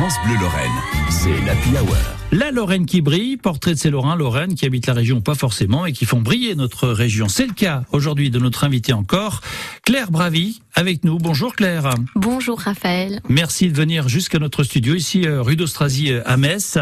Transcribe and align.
France 0.00 0.16
Bleu 0.24 0.36
Lorraine, 0.40 0.80
c'est 1.10 1.38
l'Happy 1.44 1.76
Hour. 1.76 2.19
La 2.32 2.52
Lorraine 2.52 2.86
qui 2.86 3.00
brille, 3.00 3.36
portrait 3.36 3.74
de 3.74 3.78
ces 3.78 3.90
Lorrains, 3.90 4.14
Lorraine 4.14 4.54
qui 4.54 4.64
habitent 4.64 4.86
la 4.86 4.94
région 4.94 5.20
pas 5.20 5.34
forcément 5.34 5.84
et 5.84 5.92
qui 5.92 6.04
font 6.04 6.20
briller 6.20 6.54
notre 6.54 6.86
région. 6.86 7.26
C'est 7.26 7.46
le 7.46 7.54
cas 7.54 7.82
aujourd'hui 7.90 8.30
de 8.30 8.38
notre 8.38 8.62
invité 8.62 8.92
encore, 8.92 9.40
Claire 9.84 10.12
Bravi, 10.12 10.62
avec 10.76 11.02
nous. 11.02 11.18
Bonjour 11.18 11.56
Claire. 11.56 11.92
Bonjour 12.14 12.60
Raphaël. 12.60 13.20
Merci 13.28 13.68
de 13.68 13.76
venir 13.76 14.08
jusqu'à 14.08 14.38
notre 14.38 14.62
studio 14.62 14.94
ici 14.94 15.26
euh, 15.26 15.42
rue 15.42 15.56
d'Austrasie 15.56 16.12
euh, 16.12 16.22
à 16.24 16.36
Metz. 16.36 16.78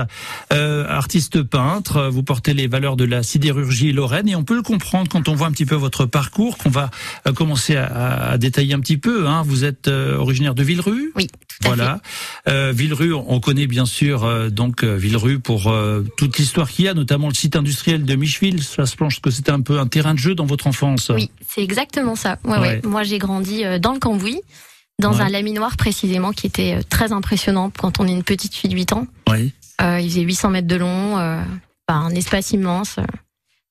Euh, 0.53 0.87
artiste 0.87 1.43
peintre, 1.43 2.11
vous 2.11 2.23
portez 2.23 2.53
les 2.53 2.67
valeurs 2.67 2.96
de 2.96 3.05
la 3.05 3.23
sidérurgie 3.23 3.93
lorraine 3.93 4.29
et 4.29 4.37
on 4.37 4.45
peut 4.45 4.57
le 4.57 4.62
comprendre 4.62 5.09
quand 5.11 5.30
on 5.30 5.35
voit 5.35 5.46
un 5.46 5.53
petit 5.53 5.67
peu 5.67 5.77
votre 5.77 6.05
parcours 6.05 6.59
qu'on 6.59 6.69
va 6.69 6.91
euh, 7.27 7.33
commencer 7.33 7.75
à, 7.75 8.33
à, 8.33 8.37
détailler 8.37 8.75
un 8.75 8.80
petit 8.80 8.99
peu. 8.99 9.27
Hein. 9.27 9.45
Vous 9.46 9.65
êtes 9.65 9.89
originaire 9.89 10.55
de 10.55 10.62
Villerue? 10.62 11.11
Oui. 11.17 11.29
Voilà. 11.62 12.01
Euh, 12.49 12.73
Villerue, 12.75 13.15
on 13.15 13.41
connaît 13.41 13.67
bien 13.67 13.87
sûr 13.87 14.25
euh, 14.25 14.49
donc 14.49 14.85
euh, 14.85 14.96
Pour 15.42 15.69
euh, 15.69 16.05
toute 16.16 16.38
l'histoire 16.38 16.69
qu'il 16.70 16.84
y 16.84 16.88
a, 16.88 16.95
notamment 16.95 17.28
le 17.28 17.34
site 17.34 17.56
industriel 17.56 18.05
de 18.05 18.15
Micheville. 18.15 18.62
Ça 18.62 18.87
se 18.87 18.97
planche 18.97 19.20
que 19.20 19.30
c'était 19.30 19.52
un 19.52 19.61
peu 19.61 19.78
un 19.78 19.87
terrain 19.87 20.14
de 20.14 20.19
jeu 20.19 20.34
dans 20.34 20.47
votre 20.47 20.66
enfance. 20.66 21.11
Oui, 21.14 21.30
c'est 21.47 21.62
exactement 21.62 22.16
ça. 22.16 22.38
Ouais, 22.45 22.59
ouais. 22.59 22.80
Moi, 22.84 23.02
j'ai 23.02 23.19
grandi 23.19 23.62
dans 23.80 23.92
le 23.92 23.98
Cambouis, 23.98 24.41
dans 25.01 25.20
un 25.20 25.28
laminoir 25.28 25.77
précisément 25.77 26.33
qui 26.33 26.47
était 26.47 26.83
très 26.88 27.12
impressionnant 27.12 27.70
quand 27.77 28.01
on 28.01 28.06
est 28.06 28.12
une 28.12 28.24
petite 28.24 28.55
fille 28.55 28.70
de 28.70 28.74
8 28.74 28.92
ans. 28.92 29.06
Oui. 29.28 29.52
il 29.80 30.09
faisait 30.11 30.23
800 30.23 30.51
mètres 30.51 30.69
de 30.69 30.77
long, 30.77 31.16
un 31.89 32.11
espace 32.11 32.52
immense. 32.52 32.97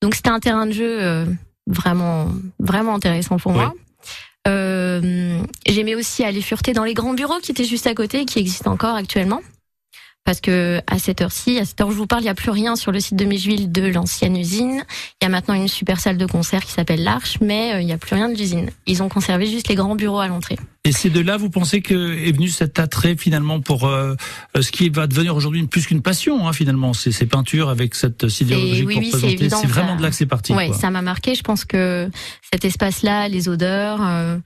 Donc 0.02 0.14
c'était 0.14 0.30
un 0.30 0.40
terrain 0.40 0.66
de 0.66 0.72
jeu 0.72 1.26
vraiment 1.66 2.28
vraiment 2.58 2.94
intéressant 2.94 3.38
pour 3.38 3.52
moi. 3.52 3.74
Euh, 4.48 5.40
J'aimais 5.66 5.94
aussi 5.94 6.24
aller 6.24 6.40
fureter 6.40 6.72
dans 6.72 6.84
les 6.84 6.94
grands 6.94 7.14
bureaux 7.14 7.38
qui 7.42 7.50
étaient 7.50 7.64
juste 7.64 7.86
à 7.86 7.94
côté 7.94 8.20
et 8.20 8.24
qui 8.24 8.38
existent 8.38 8.72
encore 8.72 8.94
actuellement. 8.94 9.40
Parce 10.28 10.42
que 10.42 10.82
à 10.86 10.98
cette 10.98 11.22
heure-ci, 11.22 11.58
à 11.58 11.64
cette 11.64 11.80
heure 11.80 11.88
où 11.88 11.90
je 11.90 11.96
vous 11.96 12.06
parle, 12.06 12.20
il 12.20 12.24
n'y 12.26 12.30
a 12.30 12.34
plus 12.34 12.50
rien 12.50 12.76
sur 12.76 12.92
le 12.92 13.00
site 13.00 13.16
de 13.16 13.24
Micheville 13.24 13.72
de 13.72 13.86
l'ancienne 13.86 14.36
usine. 14.36 14.84
Il 15.22 15.24
y 15.24 15.26
a 15.26 15.30
maintenant 15.30 15.54
une 15.54 15.68
super 15.68 16.00
salle 16.00 16.18
de 16.18 16.26
concert 16.26 16.66
qui 16.66 16.72
s'appelle 16.72 17.02
l'Arche, 17.02 17.38
mais 17.40 17.72
euh, 17.72 17.80
il 17.80 17.86
n'y 17.86 17.94
a 17.94 17.96
plus 17.96 18.14
rien 18.14 18.28
de 18.28 18.36
l'usine. 18.36 18.68
Ils 18.84 19.02
ont 19.02 19.08
conservé 19.08 19.46
juste 19.46 19.68
les 19.68 19.74
grands 19.74 19.96
bureaux 19.96 20.18
à 20.18 20.28
l'entrée. 20.28 20.58
Et 20.84 20.92
c'est 20.92 21.08
de 21.08 21.20
là, 21.20 21.38
vous 21.38 21.48
pensez 21.48 21.80
que 21.80 21.94
est 21.94 22.32
venu 22.32 22.48
cet 22.48 22.78
attrait 22.78 23.16
finalement 23.16 23.62
pour 23.62 23.86
euh, 23.86 24.16
ce 24.60 24.70
qui 24.70 24.90
va 24.90 25.06
devenir 25.06 25.34
aujourd'hui 25.34 25.66
plus 25.66 25.86
qu'une 25.86 26.02
passion 26.02 26.46
hein, 26.46 26.52
finalement, 26.52 26.92
ces, 26.92 27.10
ces 27.10 27.24
peintures 27.24 27.70
avec 27.70 27.94
cette 27.94 28.28
sidérurgie 28.28 28.84
oui, 28.84 28.98
oui, 28.98 29.10
c'est 29.10 29.66
vraiment 29.66 29.96
de 29.96 30.02
là 30.02 30.10
que 30.10 30.14
c'est 30.14 30.26
parti. 30.26 30.52
Ouais, 30.52 30.74
ça 30.74 30.90
m'a 30.90 31.00
marqué. 31.00 31.36
Je 31.36 31.42
pense 31.42 31.64
que 31.64 32.10
cet 32.52 32.66
espace-là, 32.66 33.28
les 33.28 33.48
odeurs. 33.48 34.00
Euh, 34.02 34.36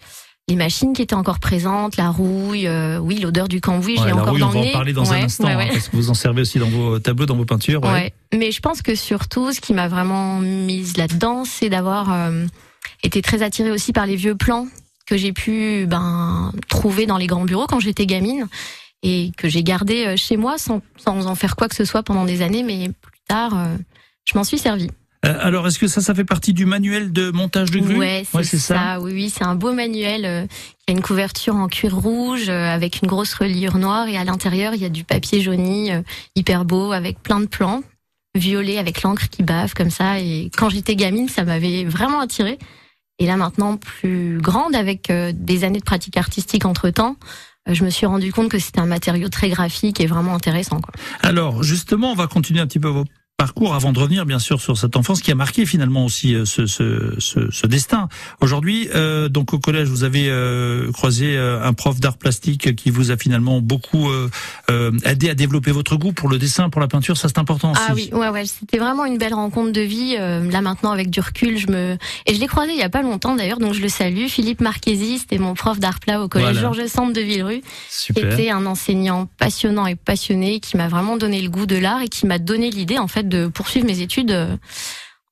les 0.52 0.56
machines 0.56 0.92
qui 0.92 1.00
étaient 1.00 1.14
encore 1.14 1.38
présentes, 1.38 1.96
la 1.96 2.10
rouille, 2.10 2.66
euh, 2.66 2.98
oui, 2.98 3.18
l'odeur 3.18 3.48
du 3.48 3.62
cambouis, 3.62 3.98
ouais, 3.98 4.04
j'ai 4.04 4.12
encore 4.12 4.28
rouille, 4.28 4.40
dans 4.40 4.48
on 4.48 4.52
va 4.52 4.60
nez. 4.60 4.68
en 4.68 4.72
parler 4.72 4.92
dans 4.92 5.06
ouais, 5.06 5.22
un 5.22 5.24
instant, 5.24 5.44
ouais, 5.44 5.52
hein, 5.54 5.68
parce 5.72 5.88
que 5.88 5.96
vous 5.96 6.10
en 6.10 6.14
servez 6.14 6.42
aussi 6.42 6.58
dans 6.58 6.68
vos 6.68 6.98
tableaux, 6.98 7.24
dans 7.24 7.36
vos 7.36 7.46
peintures. 7.46 7.80
Mais 8.34 8.52
je 8.52 8.60
pense 8.60 8.82
que 8.82 8.94
surtout, 8.94 9.50
ce 9.52 9.62
qui 9.62 9.72
m'a 9.72 9.88
vraiment 9.88 10.40
mise 10.40 10.98
là-dedans, 10.98 11.46
c'est 11.46 11.70
d'avoir 11.70 12.12
euh, 12.12 12.44
été 13.02 13.22
très 13.22 13.42
attirée 13.42 13.70
aussi 13.70 13.94
par 13.94 14.04
les 14.04 14.14
vieux 14.14 14.34
plans 14.34 14.68
que 15.06 15.16
j'ai 15.16 15.32
pu 15.32 15.86
ben, 15.88 16.52
trouver 16.68 17.06
dans 17.06 17.16
les 17.16 17.26
grands 17.26 17.44
bureaux 17.44 17.66
quand 17.66 17.80
j'étais 17.80 18.04
gamine 18.04 18.46
et 19.02 19.32
que 19.38 19.48
j'ai 19.48 19.62
gardé 19.62 20.04
euh, 20.04 20.16
chez 20.18 20.36
moi 20.36 20.58
sans, 20.58 20.82
sans 20.98 21.26
en 21.28 21.34
faire 21.34 21.56
quoi 21.56 21.68
que 21.68 21.74
ce 21.74 21.86
soit 21.86 22.02
pendant 22.02 22.26
des 22.26 22.42
années, 22.42 22.62
mais 22.62 22.90
plus 23.00 23.20
tard, 23.26 23.56
euh, 23.56 23.76
je 24.26 24.36
m'en 24.36 24.44
suis 24.44 24.58
servie. 24.58 24.90
Euh, 25.24 25.36
alors, 25.40 25.66
est-ce 25.68 25.78
que 25.78 25.86
ça, 25.86 26.00
ça 26.00 26.14
fait 26.14 26.24
partie 26.24 26.52
du 26.52 26.66
manuel 26.66 27.12
de 27.12 27.30
montage 27.30 27.70
de 27.70 27.78
grue 27.78 27.96
Ouais, 27.96 28.24
c'est 28.28 28.38
ouais, 28.38 28.44
ça. 28.44 28.58
ça. 28.58 29.00
Oui, 29.00 29.12
oui, 29.12 29.30
c'est 29.30 29.44
un 29.44 29.54
beau 29.54 29.72
manuel 29.72 30.24
euh, 30.24 30.46
qui 30.46 30.84
a 30.88 30.92
une 30.92 31.00
couverture 31.00 31.54
en 31.54 31.68
cuir 31.68 31.94
rouge 31.94 32.48
euh, 32.48 32.74
avec 32.74 33.02
une 33.02 33.08
grosse 33.08 33.34
reliure 33.34 33.78
noire 33.78 34.08
et 34.08 34.16
à 34.16 34.24
l'intérieur 34.24 34.74
il 34.74 34.82
y 34.82 34.84
a 34.84 34.88
du 34.88 35.04
papier 35.04 35.40
jauni 35.40 35.92
euh, 35.92 36.02
hyper 36.34 36.64
beau 36.64 36.90
avec 36.90 37.22
plein 37.22 37.38
de 37.38 37.46
plans 37.46 37.82
violets 38.34 38.78
avec 38.78 39.02
l'encre 39.02 39.28
qui 39.28 39.44
bave 39.44 39.74
comme 39.74 39.90
ça. 39.90 40.18
Et 40.18 40.50
quand 40.56 40.70
j'étais 40.70 40.96
gamine, 40.96 41.28
ça 41.28 41.44
m'avait 41.44 41.84
vraiment 41.84 42.20
attirée. 42.20 42.58
Et 43.18 43.26
là 43.26 43.36
maintenant, 43.36 43.76
plus 43.76 44.38
grande 44.38 44.74
avec 44.74 45.12
des 45.12 45.64
années 45.64 45.78
de 45.78 45.84
pratique 45.84 46.16
artistique 46.16 46.64
entre 46.64 46.90
temps 46.90 47.16
je 47.68 47.84
me 47.84 47.90
suis 47.90 48.06
rendu 48.06 48.32
compte 48.32 48.50
que 48.50 48.58
c'était 48.58 48.80
un 48.80 48.86
matériau 48.86 49.28
très 49.28 49.48
graphique 49.48 50.00
et 50.00 50.06
vraiment 50.06 50.34
intéressant. 50.34 50.80
Quoi. 50.80 50.92
Alors 51.20 51.62
justement, 51.62 52.10
on 52.10 52.14
va 52.16 52.26
continuer 52.26 52.60
un 52.60 52.66
petit 52.66 52.80
peu 52.80 52.88
vos 52.88 53.04
parcours 53.42 53.74
avant 53.74 53.92
de 53.92 53.98
revenir 53.98 54.24
bien 54.24 54.38
sûr 54.38 54.60
sur 54.60 54.78
cette 54.78 54.94
enfance 54.94 55.20
qui 55.20 55.32
a 55.32 55.34
marqué 55.34 55.66
finalement 55.66 56.04
aussi 56.04 56.36
ce, 56.44 56.66
ce, 56.66 57.16
ce, 57.18 57.50
ce 57.50 57.66
destin. 57.66 58.08
Aujourd'hui, 58.40 58.88
euh, 58.94 59.28
donc 59.28 59.52
au 59.52 59.58
collège, 59.58 59.88
vous 59.88 60.04
avez 60.04 60.28
euh, 60.28 60.92
croisé 60.92 61.36
euh, 61.36 61.60
un 61.60 61.72
prof 61.72 61.98
d'art 61.98 62.18
plastique 62.18 62.76
qui 62.76 62.90
vous 62.90 63.10
a 63.10 63.16
finalement 63.16 63.60
beaucoup 63.60 64.08
euh, 64.10 64.92
aidé 65.04 65.28
à 65.28 65.34
développer 65.34 65.72
votre 65.72 65.96
goût 65.96 66.12
pour 66.12 66.28
le 66.28 66.38
dessin, 66.38 66.70
pour 66.70 66.80
la 66.80 66.86
peinture. 66.86 67.16
Ça 67.16 67.26
c'est 67.26 67.38
important 67.38 67.72
aussi. 67.72 67.82
Ah 67.88 67.94
oui, 67.96 68.10
ouais, 68.12 68.28
ouais, 68.28 68.46
c'était 68.46 68.78
vraiment 68.78 69.06
une 69.06 69.18
belle 69.18 69.34
rencontre 69.34 69.72
de 69.72 69.80
vie. 69.80 70.14
là 70.14 70.60
maintenant, 70.60 70.92
avec 70.92 71.10
du 71.10 71.18
recul, 71.18 71.58
je 71.58 71.66
me 71.66 71.96
et 72.26 72.34
je 72.36 72.38
l'ai 72.38 72.46
croisé 72.46 72.70
il 72.70 72.78
y 72.78 72.84
a 72.84 72.90
pas 72.90 73.02
longtemps 73.02 73.34
d'ailleurs, 73.34 73.58
donc 73.58 73.74
je 73.74 73.82
le 73.82 73.88
salue. 73.88 74.28
Philippe 74.28 74.60
Marchesi, 74.60 75.18
c'était 75.18 75.38
mon 75.38 75.54
prof 75.54 75.80
d'art 75.80 75.98
plat 75.98 76.22
au 76.22 76.28
collège 76.28 76.58
voilà. 76.58 76.72
Georges 76.72 76.86
Sand 76.86 77.12
de 77.12 77.20
Villerue. 77.20 77.62
Super. 77.90 78.34
Était 78.34 78.50
un 78.50 78.66
enseignant 78.66 79.26
passionnant 79.36 79.88
et 79.88 79.96
passionné 79.96 80.60
qui 80.60 80.76
m'a 80.76 80.86
vraiment 80.86 81.16
donné 81.16 81.40
le 81.40 81.50
goût 81.50 81.66
de 81.66 81.76
l'art 81.76 82.02
et 82.02 82.08
qui 82.08 82.26
m'a 82.26 82.38
donné 82.38 82.70
l'idée 82.70 82.98
en 82.98 83.08
fait 83.08 83.28
de 83.32 83.46
poursuivre 83.48 83.86
mes 83.86 84.00
études 84.00 84.58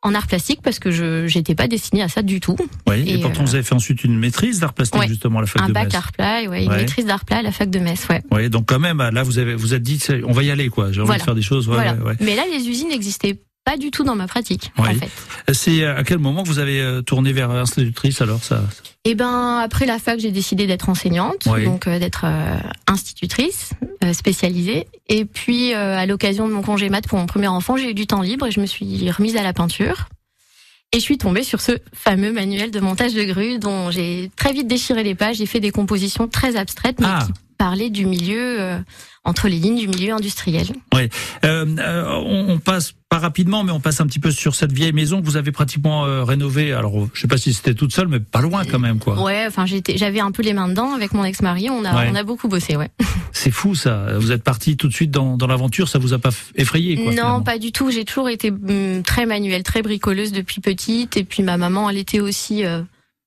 en 0.02 0.14
art 0.14 0.26
plastique 0.26 0.60
parce 0.62 0.78
que 0.78 0.90
je 0.90 1.26
j'étais 1.26 1.54
pas 1.54 1.68
destinée 1.68 2.02
à 2.02 2.08
ça 2.08 2.22
du 2.22 2.40
tout. 2.40 2.56
Oui, 2.88 3.04
et, 3.06 3.14
et 3.14 3.18
pourtant 3.20 3.42
euh, 3.42 3.44
vous 3.44 3.54
avez 3.54 3.62
fait 3.64 3.74
ensuite 3.74 4.02
une 4.02 4.18
maîtrise 4.18 4.58
d'art 4.58 4.72
plastique 4.72 4.98
ouais, 5.00 5.08
justement 5.08 5.38
à 5.38 5.42
la 5.42 5.46
fac 5.46 5.62
un 5.62 5.68
de 5.68 5.72
bac 5.74 5.84
Metz. 5.84 5.94
art 5.94 6.12
plat, 6.12 6.42
ouais, 6.48 6.64
une 6.64 6.70
Ouais. 6.70 6.76
maîtrise 6.78 7.04
d'art 7.04 7.24
plat 7.26 7.38
à 7.38 7.42
la 7.42 7.52
fac 7.52 7.68
de 7.68 7.78
Metz, 7.78 8.06
ouais. 8.08 8.22
Oui, 8.30 8.48
donc 8.48 8.64
quand 8.66 8.78
même 8.78 8.98
là 9.12 9.22
vous 9.22 9.38
avez 9.38 9.54
vous 9.54 9.74
êtes 9.74 9.82
dit 9.82 10.00
on 10.24 10.32
va 10.32 10.42
y 10.42 10.50
aller 10.50 10.70
quoi. 10.70 10.90
J'ai 10.90 11.00
envie 11.00 11.06
Voilà. 11.08 11.20
de 11.20 11.24
faire 11.24 11.34
des 11.34 11.42
choses. 11.42 11.68
ouais, 11.68 11.74
voilà. 11.74 11.94
ouais, 11.94 12.02
ouais. 12.02 12.16
Mais 12.20 12.34
là, 12.34 12.44
les 12.50 12.66
usines 12.66 12.88
n'existaient 12.88 13.38
pas 13.70 13.76
du 13.76 13.90
tout 13.92 14.02
dans 14.02 14.16
ma 14.16 14.26
pratique, 14.26 14.72
Oui. 14.78 14.88
en 14.88 14.94
fait. 14.94 15.54
C'est 15.54 15.84
à 15.84 16.02
quel 16.02 16.18
moment 16.18 16.42
que 16.42 16.48
vous 16.48 16.58
avez 16.58 16.80
euh, 16.80 17.02
tourné 17.02 17.32
vers 17.32 17.50
institutrice 17.52 18.20
alors 18.20 18.42
ça 18.42 18.62
Et 19.04 19.14
ben 19.14 19.58
après 19.58 19.86
la 19.86 19.98
fac, 20.00 20.18
j'ai 20.18 20.32
décidé 20.32 20.66
d'être 20.66 20.88
enseignante, 20.88 21.46
Oui. 21.46 21.64
donc 21.64 21.86
euh, 21.86 21.98
d'être 22.00 22.24
euh, 22.24 22.56
institutrice 22.88 23.70
euh, 24.04 24.12
spécialisée. 24.12 24.88
Et 25.08 25.24
puis 25.24 25.72
euh, 25.72 25.96
à 25.96 26.04
l'occasion 26.06 26.48
de 26.48 26.52
mon 26.52 26.62
congé 26.62 26.88
mat 26.88 27.06
pour 27.06 27.18
mon 27.18 27.26
premier 27.26 27.46
enfant, 27.48 27.76
j'ai 27.76 27.90
eu 27.90 27.94
du 27.94 28.06
temps 28.08 28.22
libre 28.22 28.46
et 28.48 28.50
je 28.50 28.58
me 28.60 28.66
suis 28.66 29.08
remise 29.12 29.36
à 29.36 29.42
la 29.44 29.52
peinture. 29.52 30.08
Et 30.92 30.96
je 30.98 31.02
suis 31.04 31.18
tombée 31.18 31.44
sur 31.44 31.60
ce 31.60 31.72
fameux 31.94 32.32
manuel 32.32 32.72
de 32.72 32.80
montage 32.80 33.14
de 33.14 33.22
grue 33.22 33.60
dont 33.60 33.92
j'ai 33.92 34.32
très 34.34 34.52
vite 34.52 34.66
déchiré 34.66 35.04
les 35.04 35.14
pages. 35.14 35.36
J'ai 35.36 35.46
fait 35.46 35.60
des 35.60 35.70
compositions 35.70 36.26
très 36.26 36.56
abstraites, 36.56 36.98
mais 36.98 37.06
Ah. 37.08 37.26
qui 37.28 37.32
parlaient 37.60 37.90
du 37.90 38.06
milieu 38.06 38.58
euh, 38.58 38.78
entre 39.22 39.46
les 39.46 39.58
lignes 39.58 39.78
du 39.80 39.86
milieu 39.86 40.14
industriel. 40.14 40.68
Euh, 40.94 41.06
euh, 41.44 42.14
on, 42.24 42.54
on 42.54 42.58
passe 42.58 42.94
pas 43.10 43.18
rapidement, 43.18 43.64
mais 43.64 43.70
on 43.70 43.80
passe 43.80 44.00
un 44.00 44.06
petit 44.06 44.18
peu 44.18 44.30
sur 44.30 44.54
cette 44.54 44.72
vieille 44.72 44.94
maison 44.94 45.20
que 45.20 45.26
vous 45.26 45.36
avez 45.36 45.52
pratiquement 45.52 46.24
rénovée. 46.24 46.72
Alors, 46.72 47.06
je 47.12 47.20
sais 47.20 47.28
pas 47.28 47.36
si 47.36 47.52
c'était 47.52 47.74
toute 47.74 47.92
seule, 47.92 48.08
mais 48.08 48.18
pas 48.18 48.40
loin 48.40 48.64
quand 48.64 48.78
même, 48.78 48.98
quoi. 48.98 49.22
Ouais, 49.22 49.44
enfin 49.46 49.66
j'avais 49.66 50.20
un 50.20 50.30
peu 50.30 50.42
les 50.42 50.54
mains 50.54 50.68
dedans 50.68 50.94
avec 50.94 51.12
mon 51.12 51.22
ex-mari. 51.22 51.68
On 51.68 51.84
a, 51.84 51.94
Ouais. 51.94 52.08
on 52.10 52.14
a 52.14 52.22
beaucoup 52.22 52.48
bossé, 52.48 52.76
ouais. 52.76 52.88
C'est 53.32 53.50
fou 53.50 53.74
ça. 53.74 54.16
Vous 54.18 54.32
êtes 54.32 54.42
parti 54.42 54.78
tout 54.78 54.88
de 54.88 54.94
suite 54.94 55.10
dans, 55.10 55.36
dans 55.36 55.46
l'aventure, 55.46 55.86
ça 55.90 55.98
vous 55.98 56.14
a 56.14 56.18
pas 56.18 56.30
effrayé, 56.54 56.94
quoi 56.94 57.04
non, 57.04 57.10
finalement 57.10 57.42
pas 57.42 57.58
du 57.58 57.72
tout. 57.72 57.90
J'ai 57.90 58.06
toujours 58.06 58.30
été 58.30 58.50
hum, 58.50 59.02
très 59.04 59.26
manuelle, 59.26 59.64
très 59.64 59.82
bricoleuse 59.82 60.32
depuis 60.32 60.62
petite. 60.62 61.18
Et 61.18 61.24
puis 61.24 61.42
ma 61.42 61.58
maman, 61.58 61.90
elle 61.90 61.98
était 61.98 62.20
aussi 62.20 62.64
euh, 62.64 62.80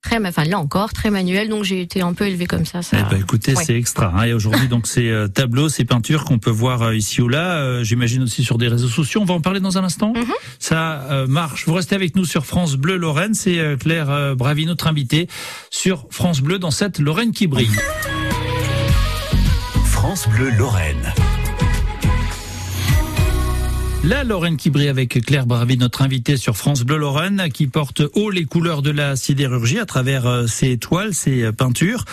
très, 0.03 0.19
enfin 0.27 0.43
là 0.43 0.59
encore, 0.59 0.93
très 0.93 1.09
manuelle. 1.09 1.49
Donc 1.49 1.63
j'ai 1.63 1.81
été 1.81 2.01
un 2.01 2.13
peu 2.13 2.27
élevée 2.27 2.45
comme 2.45 2.65
ça. 2.65 2.81
ça... 2.81 2.97
Eh 2.99 3.09
ben, 3.09 3.19
écoutez, 3.19 3.55
Ouais. 3.55 3.63
c'est 3.65 3.75
extra. 3.75 4.13
hein. 4.15 4.23
Et 4.25 4.33
aujourd'hui, 4.33 4.67
donc, 4.67 4.85
ces 4.87 5.09
euh, 5.09 5.27
tableaux, 5.27 5.69
ces 5.69 5.85
peintures 5.85 6.25
qu'on 6.25 6.37
peut 6.39 6.49
voir 6.51 6.81
euh, 6.83 6.95
ici 6.95 7.21
ou 7.21 7.27
là, 7.29 7.55
euh, 7.55 7.83
j'imagine 7.83 8.21
aussi 8.23 8.43
sur 8.43 8.57
des 8.57 8.67
réseaux 8.67 8.87
sociaux. 8.89 9.21
On 9.21 9.25
va 9.25 9.33
en 9.33 9.41
parler 9.41 9.59
dans 9.59 9.77
un 9.77 9.83
instant. 9.83 10.13
Mhm. 10.15 10.25
Ça 10.59 11.01
euh, 11.09 11.25
marche. 11.27 11.65
Vous 11.65 11.73
restez 11.73 11.95
avec 11.95 12.15
nous 12.15 12.25
sur 12.25 12.45
France 12.45 12.75
Bleu 12.75 12.97
Lorraine. 12.97 13.33
C'est 13.33 13.57
euh, 13.59 13.77
Claire 13.77 14.09
euh, 14.11 14.35
Bravi, 14.35 14.65
notre 14.65 14.87
invitée, 14.87 15.27
sur 15.71 16.05
France 16.11 16.41
Bleu 16.41 16.59
dans 16.59 16.71
cette 16.71 16.99
Lorraine 16.99 17.31
qui 17.31 17.47
brille. 17.47 17.69
France 19.85 20.27
Bleu 20.29 20.49
Lorraine. 20.57 21.13
La 24.05 24.25
Lorraine 24.25 24.57
qui 24.57 24.69
brille 24.69 24.89
avec 24.89 25.25
Claire 25.25 25.45
Bravi, 25.45 25.77
notre 25.77 26.01
invitée 26.01 26.35
sur 26.35 26.57
France 26.57 26.83
Bleu 26.83 26.97
Lorraine, 26.97 27.47
qui 27.53 27.67
porte 27.67 28.01
haut 28.15 28.29
les 28.31 28.43
couleurs 28.43 28.81
de 28.81 28.91
la 28.91 29.15
sidérurgie 29.15 29.79
à 29.79 29.85
travers 29.85 30.27
euh, 30.27 30.45
ses 30.45 30.77
toiles, 30.77 31.13
ses 31.13 31.43
euh, 31.43 31.51
peintures. 31.53 32.03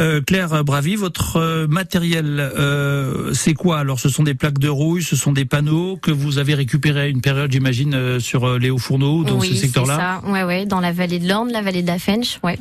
Euh, 0.00 0.20
Claire 0.20 0.64
Bravi, 0.64 0.96
votre 0.96 1.66
matériel, 1.68 2.40
euh, 2.40 3.32
c'est 3.32 3.54
quoi? 3.54 3.78
Alors, 3.78 4.00
ce 4.00 4.08
sont 4.08 4.24
des 4.24 4.34
plaques 4.34 4.58
de 4.58 4.68
rouille, 4.68 5.04
ce 5.04 5.14
sont 5.14 5.32
des 5.32 5.44
panneaux 5.44 5.96
que 5.96 6.10
vous 6.10 6.38
avez 6.38 6.54
récupérés 6.54 7.02
à 7.02 7.06
une 7.06 7.20
période, 7.20 7.52
j'imagine, 7.52 8.18
sur 8.18 8.58
les 8.58 8.70
Hauts-Fourneaux, 8.70 9.22
dans 9.22 9.38
oui, 9.38 9.50
ce 9.50 9.54
secteur-là? 9.54 10.20
c'est 10.22 10.26
ça. 10.26 10.32
Ouais, 10.32 10.42
ouais, 10.42 10.66
dans 10.66 10.80
la 10.80 10.90
vallée 10.90 11.20
de 11.20 11.28
l'Orne, 11.28 11.52
la 11.52 11.62
vallée 11.62 11.82
de 11.82 11.86
la 11.86 12.00
Fench, 12.00 12.40
ouais. 12.42 12.58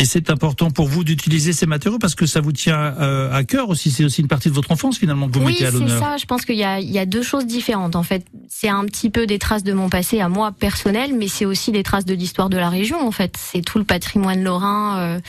Et 0.00 0.04
c'est 0.06 0.30
important 0.30 0.70
pour 0.70 0.88
vous 0.88 1.04
d'utiliser 1.04 1.52
ces 1.52 1.66
matériaux 1.66 1.98
parce 1.98 2.14
que 2.14 2.24
ça 2.24 2.40
vous 2.40 2.52
tient 2.52 2.74
euh, 2.78 3.30
à 3.32 3.44
cœur 3.44 3.68
aussi. 3.68 3.90
C'est 3.90 4.02
aussi 4.04 4.22
une 4.22 4.28
partie 4.28 4.48
de 4.48 4.54
votre 4.54 4.72
enfance 4.72 4.96
finalement 4.98 5.28
que 5.28 5.38
vous 5.38 5.44
Oui, 5.44 5.52
mettez 5.52 5.66
à 5.66 5.70
c'est 5.70 5.78
l'honneur. 5.78 6.00
ça. 6.00 6.16
Je 6.16 6.24
pense 6.24 6.44
qu'il 6.46 6.56
y 6.56 6.64
a, 6.64 6.80
il 6.80 6.90
y 6.90 6.98
a 6.98 7.04
deux 7.06 7.22
choses 7.22 7.46
différentes. 7.46 7.96
En 7.96 8.02
fait, 8.02 8.24
c'est 8.48 8.70
un 8.70 8.84
petit 8.86 9.10
peu 9.10 9.26
des 9.26 9.38
traces 9.38 9.62
de 9.62 9.74
mon 9.74 9.90
passé 9.90 10.20
à 10.20 10.28
moi 10.30 10.52
personnel, 10.52 11.14
mais 11.18 11.28
c'est 11.28 11.44
aussi 11.44 11.70
des 11.70 11.82
traces 11.82 12.06
de 12.06 12.14
l'histoire 12.14 12.48
de 12.48 12.56
la 12.56 12.70
région. 12.70 13.06
En 13.06 13.10
fait, 13.12 13.36
c'est 13.38 13.60
tout 13.60 13.78
le 13.78 13.84
patrimoine 13.84 14.42
lorrain. 14.42 14.98
euh, 15.00 15.20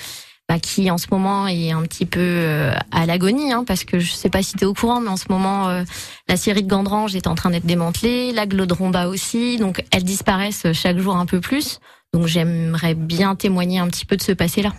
bah, 0.49 0.59
qui 0.59 0.91
en 0.91 0.97
ce 0.97 1.05
moment 1.11 1.47
est 1.47 1.71
un 1.71 1.81
petit 1.83 2.05
peu 2.05 2.19
euh, 2.19 2.73
à 2.91 3.05
l'agonie, 3.05 3.53
hein, 3.53 3.63
parce 3.65 3.85
que 3.85 3.99
je 3.99 4.11
sais 4.11 4.29
pas 4.29 4.43
si 4.43 4.53
tu 4.57 4.63
es 4.63 4.65
au 4.65 4.73
courant, 4.73 4.99
mais 4.99 5.07
en 5.09 5.15
ce 5.15 5.25
moment, 5.29 5.69
euh, 5.69 5.83
la 6.27 6.35
série 6.35 6.63
de 6.63 6.67
Gandrange 6.67 7.15
est 7.15 7.27
en 7.27 7.35
train 7.35 7.51
d'être 7.51 7.65
démantelée, 7.65 8.33
la 8.33 8.45
Glodromba 8.47 9.07
aussi, 9.07 9.57
donc 9.57 9.81
elles 9.91 10.03
disparaissent 10.03 10.65
chaque 10.73 10.97
jour 10.97 11.15
un 11.15 11.25
peu 11.25 11.39
plus. 11.39 11.79
Donc 12.13 12.27
j'aimerais 12.27 12.93
bien 12.93 13.35
témoigner 13.35 13.79
un 13.79 13.87
petit 13.87 14.05
peu 14.05 14.17
de 14.17 14.21
ce 14.21 14.33
passé-là. 14.33 14.73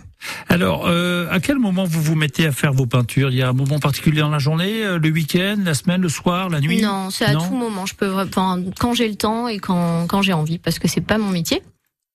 Alors, 0.49 0.85
euh, 0.87 1.27
à 1.31 1.39
quel 1.39 1.57
moment 1.57 1.83
vous 1.83 2.01
vous 2.01 2.15
mettez 2.15 2.45
à 2.45 2.51
faire 2.51 2.73
vos 2.73 2.85
peintures? 2.85 3.31
Il 3.31 3.35
y 3.37 3.41
a 3.41 3.49
un 3.49 3.53
moment 3.53 3.79
particulier 3.79 4.21
dans 4.21 4.29
la 4.29 4.39
journée, 4.39 4.83
le 5.01 5.09
week-end, 5.09 5.57
la 5.65 5.73
semaine, 5.73 6.01
le 6.01 6.09
soir, 6.09 6.49
la 6.49 6.61
nuit? 6.61 6.81
Non, 6.81 7.09
c'est 7.09 7.25
à 7.25 7.33
tout 7.33 7.55
moment. 7.55 7.85
Je 7.85 7.95
peux, 7.95 8.13
enfin, 8.13 8.61
quand 8.79 8.93
j'ai 8.93 9.07
le 9.09 9.15
temps 9.15 9.47
et 9.47 9.57
quand 9.57 10.05
quand 10.07 10.21
j'ai 10.21 10.33
envie, 10.33 10.59
parce 10.59 10.79
que 10.79 10.87
c'est 10.87 11.01
pas 11.01 11.17
mon 11.17 11.29
métier. 11.29 11.61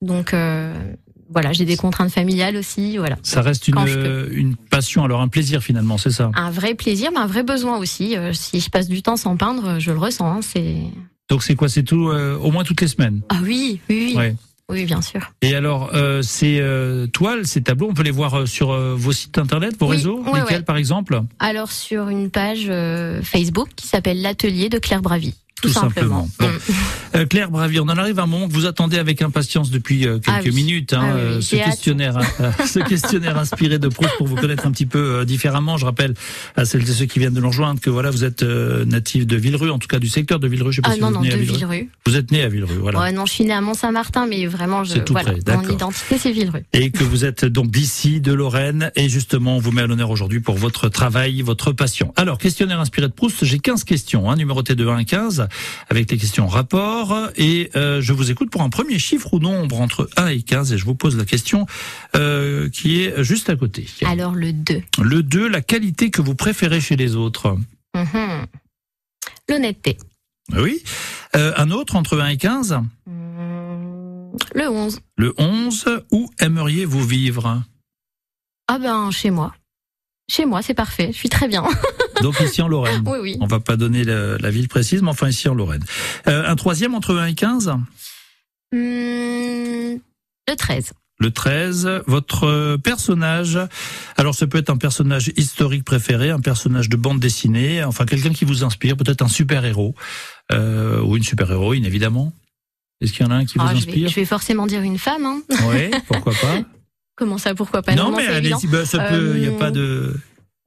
Donc 0.00 0.32
euh, 0.32 0.72
voilà, 1.30 1.52
j'ai 1.52 1.64
des 1.64 1.76
contraintes 1.76 2.12
familiales 2.12 2.56
aussi, 2.56 2.96
voilà. 2.96 3.16
Ça 3.24 3.42
reste 3.42 3.66
une, 3.66 3.76
une 4.30 4.54
passion, 4.56 5.02
alors 5.02 5.20
un 5.20 5.28
plaisir 5.28 5.62
finalement, 5.62 5.98
c'est 5.98 6.12
ça? 6.12 6.30
Un 6.34 6.50
vrai 6.50 6.74
plaisir, 6.74 7.10
mais 7.12 7.18
un 7.18 7.26
vrai 7.26 7.42
besoin 7.42 7.76
aussi. 7.78 8.16
Euh, 8.16 8.32
si 8.32 8.60
je 8.60 8.70
passe 8.70 8.88
du 8.88 9.02
temps 9.02 9.16
sans 9.16 9.36
peindre, 9.36 9.80
je 9.80 9.90
le 9.90 9.98
ressens. 9.98 10.32
Hein, 10.32 10.40
c'est. 10.42 10.76
Donc 11.28 11.42
c'est 11.42 11.56
quoi? 11.56 11.68
C'est 11.68 11.82
tout, 11.82 12.08
euh, 12.08 12.38
au 12.38 12.52
moins 12.52 12.62
toutes 12.62 12.80
les 12.80 12.88
semaines? 12.88 13.20
Ah 13.28 13.40
oui, 13.42 13.80
oui, 13.90 14.14
oui. 14.16 14.32
Oui, 14.70 14.84
bien 14.84 15.00
sûr. 15.00 15.32
Et 15.40 15.54
alors, 15.54 15.90
euh, 15.94 16.20
ces 16.20 16.58
euh, 16.60 17.06
toiles, 17.06 17.46
ces 17.46 17.62
tableaux, 17.62 17.88
on 17.90 17.94
peut 17.94 18.02
les 18.02 18.10
voir 18.10 18.46
sur 18.46 18.72
vos 18.96 19.12
sites 19.12 19.38
internet, 19.38 19.74
vos 19.78 19.86
réseaux 19.86 20.22
Lesquels, 20.34 20.64
par 20.64 20.76
exemple 20.76 21.22
Alors, 21.38 21.72
sur 21.72 22.08
une 22.08 22.30
page 22.30 22.70
Facebook 23.22 23.68
qui 23.76 23.86
s'appelle 23.86 24.20
L'Atelier 24.20 24.68
de 24.68 24.78
Claire 24.78 25.02
Bravy. 25.02 25.34
Tout, 25.60 25.70
simplement. 25.70 26.28
Mm. 26.38 26.44
Euh, 27.14 27.26
Claire 27.26 27.50
Bravier, 27.50 27.80
on 27.80 27.84
en 27.84 27.96
arrive 27.96 28.18
à 28.18 28.22
un 28.22 28.26
moment 28.26 28.48
que 28.48 28.52
vous 28.52 28.66
attendez 28.66 28.98
avec 28.98 29.22
impatience 29.22 29.70
depuis 29.70 30.06
euh, 30.06 30.18
quelques 30.18 30.48
ah 30.48 30.54
minutes. 30.54 30.92
Hein, 30.92 31.02
ah 31.02 31.16
euh, 31.16 31.40
ce 31.40 31.56
questionnaire, 31.56 32.18
ce 32.66 32.78
questionnaire 32.80 33.38
inspiré 33.38 33.78
de 33.78 33.88
Proust 33.88 34.16
pour 34.18 34.26
vous 34.26 34.36
connaître 34.36 34.66
un 34.66 34.70
petit 34.70 34.86
peu 34.86 35.24
différemment. 35.24 35.76
Je 35.76 35.84
rappelle 35.84 36.14
à 36.56 36.64
celles 36.64 36.82
et 36.82 36.92
ceux 36.92 37.06
qui 37.06 37.18
viennent 37.18 37.34
de 37.34 37.40
nous 37.40 37.48
rejoindre 37.48 37.80
que 37.80 37.90
voilà, 37.90 38.10
vous 38.10 38.24
êtes 38.24 38.42
natif 38.42 39.26
de 39.26 39.36
Villerue, 39.36 39.70
en 39.70 39.78
tout 39.78 39.88
cas 39.88 39.98
du 39.98 40.08
secteur 40.08 40.38
de 40.38 40.48
Villerue. 40.48 40.72
Je 40.72 40.76
sais 40.76 40.82
pas 40.82 40.90
ah 40.90 40.94
si 40.94 41.00
non, 41.00 41.08
vous 41.08 41.14
non, 41.14 41.20
né 41.22 41.30
de 41.30 41.36
Villerue. 41.36 41.90
Vous 42.06 42.16
êtes 42.16 42.30
né 42.30 42.42
à 42.42 42.48
Villerue, 42.48 42.78
voilà. 42.80 43.00
Ouais, 43.00 43.12
non, 43.12 43.26
je 43.26 43.32
suis 43.32 43.44
né 43.44 43.52
à 43.52 43.60
Mont-Saint-Martin, 43.60 44.26
mais 44.26 44.46
vraiment, 44.46 44.84
je, 44.84 44.98
tout 44.98 45.12
voilà, 45.12 45.32
mon 45.56 45.68
identité 45.68 46.18
c'est 46.18 46.32
Villerue. 46.32 46.64
Et 46.72 46.90
que 46.90 47.04
vous 47.04 47.24
êtes 47.24 47.44
donc 47.44 47.70
d'ici, 47.70 48.20
de 48.20 48.32
Lorraine, 48.32 48.90
et 48.96 49.08
justement, 49.08 49.56
on 49.56 49.60
vous 49.60 49.72
met 49.72 49.82
à 49.82 49.86
l'honneur 49.86 50.10
aujourd'hui 50.10 50.40
pour 50.40 50.56
votre 50.56 50.88
travail, 50.88 51.42
votre 51.42 51.72
passion. 51.72 52.12
Alors, 52.16 52.38
questionnaire 52.38 52.80
inspiré 52.80 53.08
de 53.08 53.12
Proust, 53.12 53.44
j'ai 53.44 53.58
15 53.58 53.84
questions, 53.84 54.30
hein, 54.30 54.36
numéroté 54.36 54.74
de 54.74 54.86
1 54.86 54.96
à 54.96 55.04
15, 55.04 55.48
avec 55.90 56.10
les 56.10 56.16
questions 56.16 56.46
rapport 56.46 56.97
et 57.36 57.70
euh, 57.76 58.00
je 58.00 58.12
vous 58.12 58.30
écoute 58.30 58.50
pour 58.50 58.62
un 58.62 58.70
premier 58.70 58.98
chiffre 58.98 59.34
ou 59.34 59.38
nombre 59.38 59.80
entre 59.80 60.08
1 60.16 60.28
et 60.28 60.42
15 60.42 60.72
et 60.72 60.78
je 60.78 60.84
vous 60.84 60.94
pose 60.94 61.16
la 61.16 61.24
question 61.24 61.66
euh, 62.16 62.68
qui 62.70 63.02
est 63.02 63.22
juste 63.22 63.50
à 63.50 63.56
côté. 63.56 63.86
Alors 64.04 64.34
le 64.34 64.52
2. 64.52 64.82
Le 65.02 65.22
2, 65.22 65.48
la 65.48 65.60
qualité 65.60 66.10
que 66.10 66.20
vous 66.20 66.34
préférez 66.34 66.80
chez 66.80 66.96
les 66.96 67.16
autres 67.16 67.56
mhm. 67.94 68.46
L'honnêteté. 69.48 69.98
Oui. 70.56 70.82
Euh, 71.36 71.52
un 71.56 71.70
autre 71.70 71.96
entre 71.96 72.18
1 72.18 72.28
et 72.28 72.36
15 72.36 72.80
mmh, 73.06 74.36
Le 74.54 74.68
11. 74.68 75.00
Le 75.16 75.34
11, 75.38 76.02
où 76.10 76.30
aimeriez-vous 76.40 77.04
vivre? 77.04 77.62
Ah 78.66 78.78
ben 78.78 79.10
chez 79.10 79.30
moi. 79.30 79.54
Chez 80.30 80.44
moi, 80.44 80.62
c'est 80.62 80.74
parfait. 80.74 81.08
Je 81.12 81.16
suis 81.16 81.30
très 81.30 81.48
bien. 81.48 81.64
Donc 82.22 82.40
ici 82.40 82.62
en 82.62 82.68
Lorraine. 82.68 83.02
Oui, 83.06 83.18
oui. 83.20 83.36
On 83.40 83.46
va 83.46 83.60
pas 83.60 83.76
donner 83.76 84.04
la, 84.04 84.50
ville 84.50 84.68
précise, 84.68 85.02
mais 85.02 85.10
enfin 85.10 85.28
ici 85.28 85.48
en 85.48 85.54
Lorraine. 85.54 85.84
Euh, 86.26 86.46
un 86.46 86.56
troisième 86.56 86.94
entre 86.94 87.16
1 87.16 87.26
et 87.26 87.34
15 87.34 87.68
hmm, 88.72 88.76
Le 88.76 90.54
13. 90.56 90.92
Le 91.20 91.32
13, 91.32 92.02
votre 92.06 92.76
personnage, 92.76 93.58
alors 94.16 94.36
ça 94.36 94.46
peut 94.46 94.58
être 94.58 94.70
un 94.70 94.76
personnage 94.76 95.32
historique 95.36 95.82
préféré, 95.84 96.30
un 96.30 96.38
personnage 96.38 96.88
de 96.88 96.96
bande 96.96 97.18
dessinée, 97.18 97.82
enfin 97.82 98.06
quelqu'un 98.06 98.32
qui 98.32 98.44
vous 98.44 98.62
inspire, 98.62 98.96
peut-être 98.96 99.22
un 99.22 99.28
super-héros, 99.28 99.96
euh, 100.52 101.02
ou 101.02 101.16
une 101.16 101.24
super-héroïne 101.24 101.84
évidemment. 101.84 102.32
Est-ce 103.00 103.12
qu'il 103.12 103.26
y 103.26 103.28
en 103.28 103.32
a 103.32 103.34
un 103.34 103.44
qui 103.44 103.58
vous 103.58 103.64
ah, 103.66 103.72
inspire? 103.72 104.08
je 104.08 104.14
vais, 104.14 104.24
forcément 104.24 104.66
dire 104.66 104.82
une 104.82 104.98
femme. 104.98 105.24
Hein. 105.24 105.42
Oui, 105.68 105.90
pourquoi 106.06 106.32
pas 106.34 106.62
Comment 107.16 107.38
ça, 107.38 107.52
pourquoi 107.52 107.82
pas? 107.82 107.96
Non, 107.96 108.14
mais 108.16 108.26
allez-y, 108.26 108.68
bah, 108.68 108.86
ça 108.86 109.00
peut, 109.00 109.32
il 109.34 109.40
n'y 109.40 109.48
a 109.48 109.58
pas 109.58 109.72
de... 109.72 110.14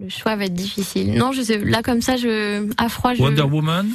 Le 0.01 0.09
choix 0.09 0.36
va 0.36 0.45
être 0.45 0.53
difficile. 0.53 1.13
Non, 1.13 1.31
je 1.31 1.44
sais, 1.44 1.59
là 1.59 1.83
comme 1.83 2.01
ça, 2.01 2.18
je 2.18 2.68
à 2.77 2.89
froid, 2.89 3.13
je. 3.13 3.21
Wonder 3.21 3.44
Woman. 3.44 3.88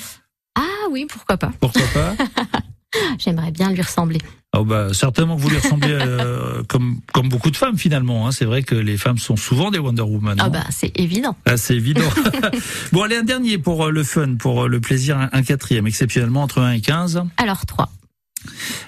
Ah 0.55 0.88
oui, 0.91 1.06
pourquoi 1.08 1.37
pas. 1.37 1.53
Pourquoi 1.61 1.82
pas. 1.93 2.14
J'aimerais 3.19 3.50
bien 3.50 3.73
lui 3.73 3.82
ressembler. 3.82 4.20
Oh 4.56 4.64
bah, 4.64 4.94
certainement 4.94 5.37
que 5.37 5.43
vous 5.43 5.50
lui 5.50 5.58
ressemblez 5.58 5.93
euh, 5.93 6.62
comme, 6.69 7.00
comme 7.12 7.29
beaucoup 7.29 7.50
de 7.50 7.56
femmes 7.56 7.76
finalement. 7.76 8.26
Hein. 8.26 8.32
C'est 8.32 8.44
vrai 8.44 8.62
que 8.62 8.75
les 8.75 8.97
femmes 8.97 9.19
sont 9.19 9.37
souvent 9.37 9.70
des 9.70 9.79
Wonder 9.79 10.03
Woman. 10.03 10.37
Ah 10.41 10.49
bah 10.49 10.64
c'est 10.70 10.99
évident. 10.99 11.37
Ah, 11.44 11.56
c'est 11.56 11.75
évident. 11.75 12.09
bon 12.93 13.02
allez 13.02 13.17
un 13.17 13.23
dernier 13.23 13.59
pour 13.59 13.87
euh, 13.87 13.91
le 13.91 14.05
fun, 14.05 14.37
pour 14.37 14.64
euh, 14.64 14.69
le 14.69 14.81
plaisir, 14.81 15.29
un, 15.31 15.43
quatrième 15.43 15.87
exceptionnellement 15.87 16.43
entre 16.43 16.62
1 16.62 16.73
et 16.73 16.81
15. 16.81 17.25
Alors 17.37 17.67
3. 17.67 17.91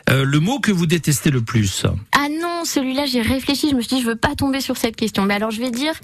le 0.09 0.38
mot 0.38 0.61
que 0.61 0.73
vous 0.73 0.87
détestez 0.87 1.31
le 1.31 1.43
plus 1.43 1.85
Ah 2.12 2.29
non, 2.31 2.64
celui-là 2.64 3.06
j'ai 3.06 3.21
réfléchi, 3.21 3.69
je 3.71 3.75
me 3.75 3.82
suis 3.82 3.97
dit 3.97 4.03
je 4.03 4.06
veux 4.06 4.17
pas 4.17 4.37
tomber 4.37 4.61
sur 4.61 4.76
cette 4.76 4.97
question. 4.97 5.25
Mais 5.25 5.35
alors 5.35 5.50
je 5.50 5.61
vais 5.61 5.71
dire 5.71 5.94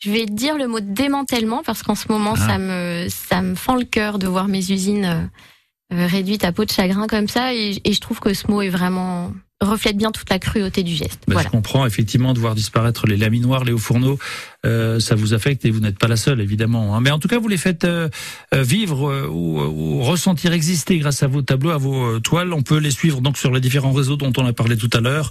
je 0.00 0.10
vais 0.10 0.26
dire 0.26 0.56
le 0.58 0.66
mot 0.66 0.80
démantèlement 0.80 1.62
parce 1.62 1.82
qu'en 1.82 1.94
ce 1.94 2.10
moment, 2.10 2.34
ah. 2.36 2.46
ça 2.46 2.58
me 2.58 3.06
ça 3.08 3.42
me 3.42 3.54
fend 3.54 3.76
le 3.76 3.84
cœur 3.84 4.18
de 4.18 4.26
voir 4.26 4.48
mes 4.48 4.70
usines 4.70 5.04
euh, 5.04 5.94
euh, 5.94 6.06
réduites 6.06 6.44
à 6.44 6.52
peau 6.52 6.64
de 6.64 6.70
chagrin 6.70 7.06
comme 7.06 7.28
ça, 7.28 7.54
et, 7.54 7.80
et 7.84 7.92
je 7.92 8.00
trouve 8.00 8.20
que 8.20 8.34
ce 8.34 8.50
mot 8.50 8.62
est 8.62 8.68
vraiment 8.68 9.32
reflète 9.60 9.96
bien 9.96 10.10
toute 10.10 10.28
la 10.30 10.38
cruauté 10.38 10.82
du 10.82 10.94
geste. 10.94 11.22
Ben, 11.28 11.40
Je 11.40 11.48
comprends 11.48 11.86
effectivement 11.86 12.34
de 12.34 12.38
voir 12.38 12.54
disparaître 12.54 13.06
les 13.06 13.16
laminoirs, 13.16 13.64
les 13.64 13.72
hauts 13.72 13.78
fourneaux, 13.78 14.18
euh, 14.66 14.98
ça 15.00 15.14
vous 15.14 15.34
affecte 15.34 15.64
et 15.64 15.70
vous 15.70 15.80
n'êtes 15.80 15.98
pas 15.98 16.08
la 16.08 16.16
seule 16.16 16.40
évidemment. 16.40 16.96
Hein. 16.96 17.00
Mais 17.00 17.10
en 17.10 17.18
tout 17.18 17.28
cas, 17.28 17.38
vous 17.38 17.48
les 17.48 17.56
faites 17.56 17.84
euh, 17.84 18.08
euh, 18.54 18.62
vivre 18.62 19.28
ou, 19.28 20.02
ressentir 20.02 20.52
exister 20.52 20.98
grâce 20.98 21.22
à 21.22 21.26
vos 21.26 21.42
tableaux, 21.42 21.70
à 21.70 21.78
vos 21.78 22.18
toiles. 22.20 22.52
On 22.52 22.62
peut 22.62 22.78
les 22.78 22.90
suivre 22.90 23.20
donc 23.20 23.38
sur 23.38 23.52
les 23.52 23.60
différents 23.60 23.92
réseaux 23.92 24.16
dont 24.16 24.32
on 24.36 24.46
a 24.46 24.52
parlé 24.52 24.76
tout 24.76 24.90
à 24.92 25.00
l'heure. 25.00 25.30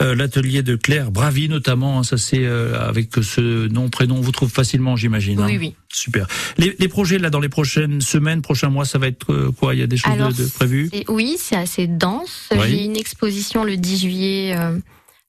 L'atelier 0.00 0.62
de 0.62 0.76
Claire 0.76 1.10
Bravi 1.10 1.48
notamment, 1.48 1.98
hein, 1.98 2.02
ça 2.02 2.18
c'est 2.18 2.46
avec 2.46 3.10
ce 3.22 3.68
nom 3.68 3.88
prénom, 3.88 4.16
on 4.16 4.20
vous 4.20 4.32
trouve 4.32 4.50
facilement, 4.50 4.96
j'imagine. 4.96 5.40
Oui, 5.40 5.54
hein. 5.54 5.58
oui. 5.58 5.74
Super. 5.92 6.26
Les, 6.56 6.74
les, 6.78 6.88
projets 6.88 7.18
là 7.18 7.30
dans 7.30 7.40
les 7.40 7.48
prochaines 7.48 8.00
semaines, 8.00 8.42
prochains 8.42 8.70
mois, 8.70 8.84
ça 8.84 8.98
va 8.98 9.08
être 9.08 9.50
quoi? 9.58 9.74
Il 9.74 9.80
y 9.80 9.82
a 9.82 9.86
des 9.86 9.96
choses 9.96 10.36
de, 10.36 10.46
prévues? 10.46 10.90
Oui, 11.08 11.36
c'est 11.38 11.56
assez 11.56 11.86
dense. 11.86 12.48
J'ai 12.50 12.84
une 12.84 12.96
exposition 12.96 13.62
le 13.64 13.76
10 13.76 14.00
juillet 14.00 14.56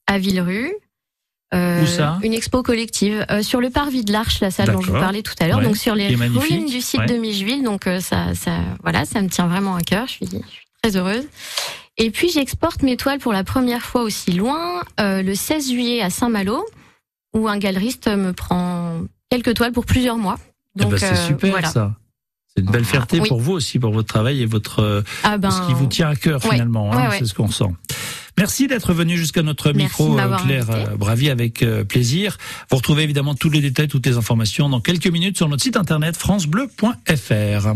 à 0.06 0.18
Villerue. 0.18 0.72
Euh, 1.52 1.82
Où 1.82 1.86
ça? 1.86 2.18
Une 2.22 2.32
expo 2.32 2.62
collective 2.62 3.24
euh, 3.30 3.42
sur 3.42 3.60
le 3.60 3.70
parvis 3.70 4.04
de 4.04 4.12
l'Arche, 4.12 4.40
la 4.40 4.50
salle 4.50 4.72
dont 4.72 4.80
je 4.80 4.90
vous 4.90 4.98
parlais 4.98 5.22
tout 5.22 5.34
à 5.40 5.46
l'heure, 5.46 5.60
donc 5.60 5.76
sur 5.76 5.94
les 5.94 6.14
ruines 6.14 6.66
du 6.66 6.80
site 6.80 7.06
de 7.06 7.14
Micheville. 7.14 7.62
Donc 7.62 7.86
euh, 7.86 8.00
ça, 8.00 8.34
ça, 8.34 8.58
voilà, 8.82 9.04
ça 9.04 9.22
me 9.22 9.28
tient 9.28 9.46
vraiment 9.46 9.76
à 9.76 9.82
cœur. 9.82 10.06
Je 10.06 10.12
suis, 10.12 10.26
je 10.26 10.36
suis 10.36 10.66
très 10.82 10.96
heureuse. 10.96 11.24
Et 11.96 12.10
puis 12.10 12.28
j'exporte 12.28 12.82
mes 12.82 12.96
toiles 12.96 13.20
pour 13.20 13.32
la 13.32 13.44
première 13.44 13.82
fois 13.82 14.02
aussi 14.02 14.32
loin, 14.32 14.82
le 14.98 15.34
16 15.34 15.70
juillet 15.70 16.02
à 16.02 16.10
Saint-Malo, 16.10 16.66
où 17.34 17.46
un 17.46 17.58
galeriste 17.58 18.08
me 18.08 18.32
prend 18.32 19.02
quelques 19.30 19.54
toiles 19.54 19.72
pour 19.72 19.86
plusieurs 19.86 20.16
mois. 20.16 20.38
Eh 20.76 20.82
ben, 20.82 20.90
donc 20.90 20.98
c'est 20.98 21.26
super 21.26 21.70
ça. 21.70 21.94
C'est 22.56 22.62
une 22.62 22.70
belle 22.70 22.84
fierté 22.84 23.20
pour 23.20 23.40
vous 23.40 23.52
aussi, 23.52 23.78
pour 23.78 23.92
votre 23.92 24.06
travail 24.06 24.40
et 24.40 24.46
votre 24.46 25.02
ah 25.24 25.38
ben, 25.38 25.50
ce 25.50 25.66
qui 25.66 25.74
vous 25.74 25.86
tient 25.86 26.08
à 26.08 26.16
cœur 26.16 26.40
finalement. 26.42 26.92
Hein, 26.92 27.10
c'est 27.18 27.26
ce 27.26 27.34
qu'on 27.34 27.50
sent. 27.50 27.70
Merci 28.36 28.66
d'être 28.66 28.92
venu 28.92 29.16
jusqu'à 29.16 29.42
notre 29.42 29.72
micro, 29.72 30.18
euh, 30.18 30.36
Claire 30.38 30.70
euh, 30.70 30.96
Bravi, 30.96 31.30
avec 31.30 31.62
euh, 31.62 31.84
plaisir. 31.84 32.36
Vous 32.68 32.76
retrouvez 32.76 33.04
évidemment 33.04 33.34
tous 33.34 33.48
les 33.48 33.60
détails, 33.60 33.88
toutes 33.88 34.06
les 34.06 34.16
informations 34.16 34.68
dans 34.68 34.80
quelques 34.80 35.06
minutes 35.06 35.36
sur 35.36 35.48
notre 35.48 35.62
site 35.62 35.76
internet 35.76 36.16
francebleu.fr. 36.16 37.74